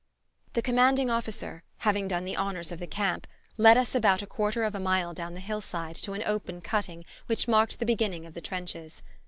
The 0.53 0.63
commanding 0.63 1.11
officer, 1.11 1.61
having 1.77 2.07
done 2.07 2.25
the 2.25 2.35
honours 2.35 2.71
of 2.71 2.79
the 2.79 2.87
camp, 2.87 3.27
led 3.57 3.77
us 3.77 3.93
about 3.93 4.23
a 4.23 4.25
quarter 4.25 4.63
of 4.63 4.73
a 4.73 4.79
mile 4.79 5.13
down 5.13 5.35
the 5.35 5.39
hillside 5.39 5.95
to 5.97 6.13
an 6.13 6.23
open 6.25 6.59
cutting 6.59 7.05
which 7.27 7.47
marked 7.47 7.77
the 7.77 7.85
beginning 7.85 8.25
of 8.25 8.33
the 8.33 8.41
trenches. 8.41 9.03